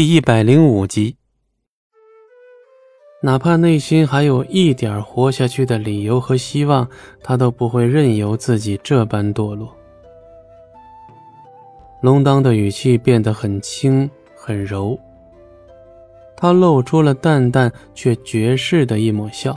[0.00, 1.14] 第一百零五集。
[3.22, 6.88] 哪怕内心还有一点活下去的理由和希望，
[7.22, 9.76] 他都不会任由自己这般堕落。
[12.00, 14.98] 龙当的语气变得很轻很柔，
[16.34, 19.54] 他露出了淡淡却绝世的一抹笑。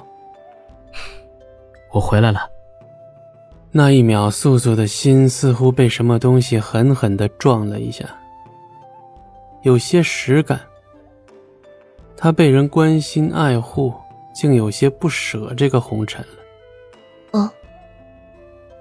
[1.94, 2.42] 我回来了。
[3.72, 8.06] 那一秒，素素的心似乎被什么东西狠狠的撞了一下。
[9.64, 10.60] 有些实感，
[12.18, 13.94] 他被人关心爱护，
[14.36, 17.40] 竟有些不舍这个红尘了。
[17.40, 17.50] 哦，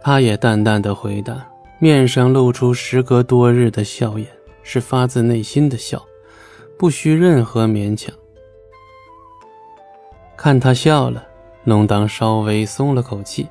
[0.02, 1.48] 他也淡淡的回答，
[1.78, 4.26] 面上露出时隔多日的笑颜，
[4.64, 6.04] 是发自内心的笑，
[6.76, 8.12] 不需任何勉强。
[10.36, 11.24] 看他笑了，
[11.62, 13.48] 龙当稍微松了口气。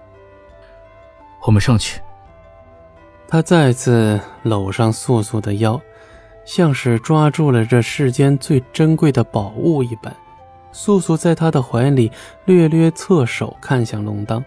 [1.45, 2.01] 我们上去。
[3.25, 5.81] 他再次搂上素素的腰。
[6.43, 10.13] 像是抓住了这世间最珍贵的宝物一般，
[10.71, 12.11] 素素在他的怀里
[12.45, 14.43] 略略侧手看向龙当，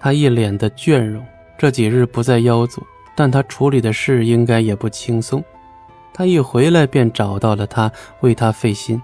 [0.00, 1.24] 他一脸的倦容。
[1.56, 2.80] 这几日不在妖族，
[3.16, 5.42] 但他处理的事应该也不轻松。
[6.14, 7.90] 他一回来便找到了他，
[8.20, 9.00] 为他费心，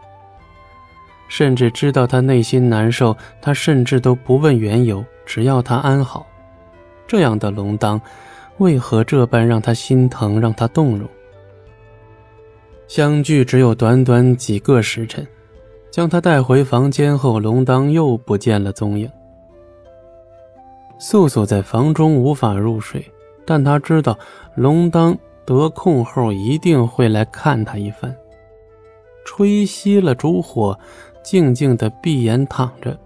[1.29, 6.27] 甚至知道他内心难受，他甚至都不问缘由，只要他安好。
[7.07, 8.01] 这样的龙当，
[8.59, 11.09] 为何这般让他心疼，让他动容？
[12.87, 15.27] 相聚只有短短几个时辰，
[15.91, 19.11] 将他带回房间后，龙当又不见了踪影。
[20.99, 23.05] 素素在房中无法入睡，
[23.45, 24.19] 但他知道
[24.55, 28.15] 龙当得空后一定会来看他一番。
[29.25, 30.79] 吹熄了烛火，
[31.23, 32.97] 静静的闭眼躺着。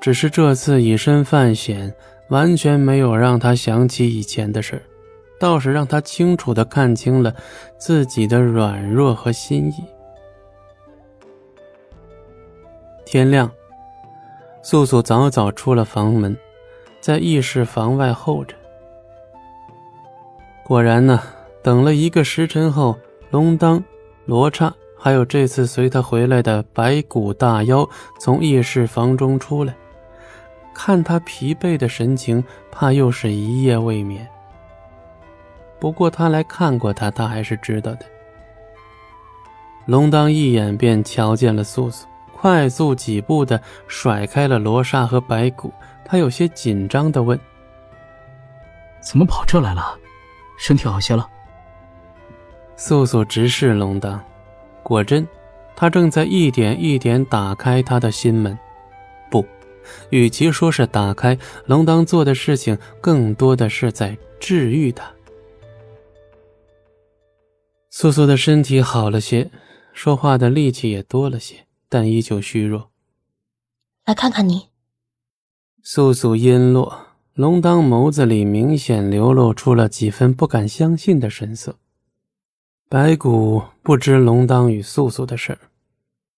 [0.00, 1.92] 只是这次以身犯险，
[2.28, 4.82] 完全没有让他想起以前的事儿。
[5.44, 7.36] 倒是让他清楚的看清了
[7.76, 9.84] 自己的软弱和心意。
[13.04, 13.50] 天亮，
[14.62, 16.34] 素素早早出了房门，
[16.98, 18.56] 在议事房外候着。
[20.64, 21.20] 果然呢，
[21.62, 22.96] 等了一个时辰后，
[23.28, 23.84] 龙当、
[24.24, 27.86] 罗刹还有这次随他回来的白骨大妖
[28.18, 29.76] 从议事房中出来，
[30.72, 34.26] 看他疲惫的神情，怕又是一夜未眠。
[35.84, 38.06] 不过他来看过他，他还是知道的。
[39.84, 45.70] 龙当一眼便瞧见了素素，快速几步的甩开了罗刹和白骨，
[46.02, 47.38] 他有些紧张的问
[49.04, 49.94] ：“怎么跑这来了？
[50.58, 51.28] 身体好些了？”
[52.76, 54.18] 素素直视龙当，
[54.82, 55.28] 果真，
[55.76, 58.58] 他正在一点一点打开他的心门。
[59.30, 59.44] 不，
[60.08, 65.04] 与其说是打开，龙当做的事情更多的是在治愈他。
[67.96, 69.52] 素素的身体好了些，
[69.92, 72.90] 说话的力气也多了些，但依旧虚弱。
[74.04, 74.70] 来看看你。
[75.80, 81.78] 素素音落，龙当眸子里明显流露出了几分不敢相信的神色。
[82.88, 85.60] 白骨不知龙当与素素的事儿，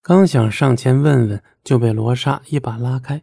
[0.03, 3.23] 刚想上前问问，就被罗刹一把拉开。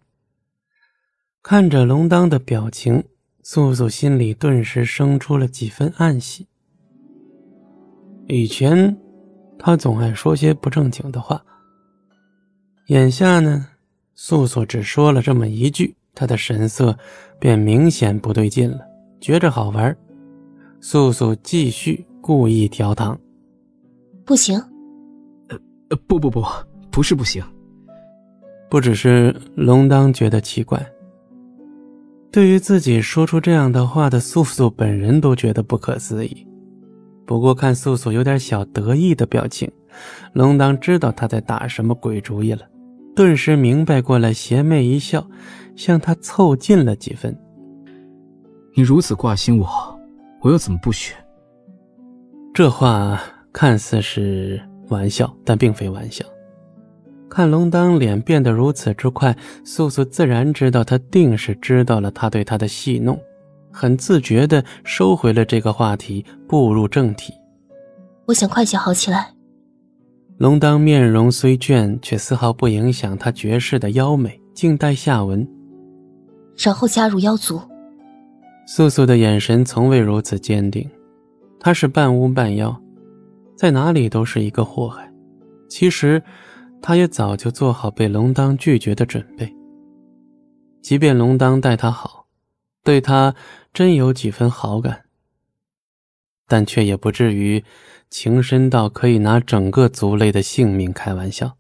[1.43, 3.03] 看着龙当的表情，
[3.43, 6.47] 素素心里顿时生出了几分暗喜。
[8.27, 8.95] 以前，
[9.59, 11.43] 他总爱说些不正经的话。
[12.87, 13.65] 眼下呢，
[14.15, 16.97] 素素只说了这么一句，他的神色
[17.39, 18.79] 便明显不对劲了，
[19.19, 19.95] 觉着好玩。
[20.81, 23.17] 素素继续故意调糖
[24.25, 24.61] ：“不行。
[25.49, 26.43] ”“呃，不不不，
[26.91, 27.43] 不是不行。”
[28.69, 30.83] 不只是龙当觉得奇怪，
[32.31, 36.47] 对于自己说出这样的话的素素本人都觉得不可思议。
[37.25, 39.71] 不过看素素有点小得意的表情，
[40.33, 42.67] 龙当知道他在打什么鬼主意了，
[43.15, 45.25] 顿时明白过来，邪魅一笑，
[45.75, 47.37] 向他凑近了几分。
[48.75, 49.67] 你如此挂心我，
[50.41, 51.13] 我又怎么不许？
[52.53, 53.19] 这话
[53.51, 56.25] 看似是玩笑，但并非玩笑。
[57.29, 63.19] 看龙当脸变得如此之快，素素自然知道他定是知道了他对他的戏弄。
[63.73, 67.33] 很自觉地收回了这个话题，步入正题。
[68.25, 69.33] 我想快些好起来。
[70.37, 75.47] 龙当面容虽倦，却丝毫不影响他绝世的妖美，静待下文。
[76.57, 77.59] 然后加入妖族。
[78.67, 80.89] 素素的眼神从未如此坚定。
[81.59, 82.75] 她是半巫半妖，
[83.55, 85.11] 在哪里都是一个祸害。
[85.69, 86.21] 其实，
[86.81, 89.53] 她也早就做好被龙当拒绝的准备。
[90.81, 92.25] 即便龙当待她好，
[92.83, 93.33] 对他。
[93.73, 95.05] 真有几分好感。
[96.45, 97.63] 但却也不至于
[98.09, 101.57] 情深到可以拿整个族类的性命开玩笑。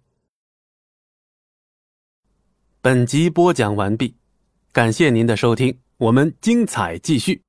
[2.81, 4.15] 本集播讲完毕，
[4.71, 7.41] 感谢您的收听，我们精彩继续。